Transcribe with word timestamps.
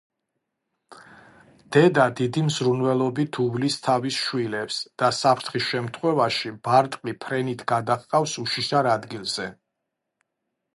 დედა 1.75 2.05
დიდი 2.19 2.41
მზრუნველობით 2.47 3.39
უვლის 3.43 3.77
თავის 3.89 4.17
შვილებს 4.23 4.79
და 5.03 5.11
საფრთხის 5.19 5.69
შემთხვევაში 5.75 6.55
ბარტყი 6.71 7.17
ფრენით 7.27 7.65
გადაჰყავს 7.75 8.37
უშიშარ 8.47 8.93
ადგილზე. 8.99 9.49